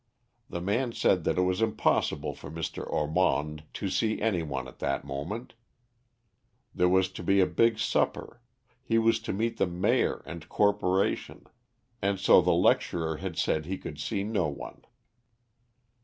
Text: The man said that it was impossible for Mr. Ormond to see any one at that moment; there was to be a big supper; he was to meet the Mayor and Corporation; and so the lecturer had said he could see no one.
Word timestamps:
The 0.49 0.61
man 0.61 0.93
said 0.93 1.25
that 1.25 1.37
it 1.37 1.43
was 1.43 1.61
impossible 1.61 2.33
for 2.33 2.49
Mr. 2.49 2.81
Ormond 2.91 3.65
to 3.73 3.87
see 3.87 4.19
any 4.19 4.41
one 4.41 4.67
at 4.67 4.79
that 4.79 5.05
moment; 5.05 5.53
there 6.73 6.89
was 6.89 7.07
to 7.11 7.21
be 7.21 7.39
a 7.39 7.45
big 7.45 7.77
supper; 7.77 8.41
he 8.81 8.97
was 8.97 9.19
to 9.19 9.31
meet 9.31 9.57
the 9.57 9.67
Mayor 9.67 10.23
and 10.25 10.49
Corporation; 10.49 11.45
and 12.01 12.19
so 12.19 12.41
the 12.41 12.51
lecturer 12.51 13.17
had 13.17 13.37
said 13.37 13.67
he 13.67 13.77
could 13.77 13.99
see 13.99 14.23
no 14.23 14.47
one. 14.47 14.81